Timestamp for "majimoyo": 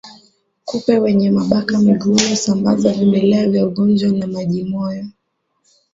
4.27-5.05